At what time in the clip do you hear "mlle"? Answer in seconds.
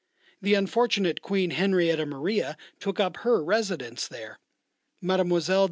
4.99-5.27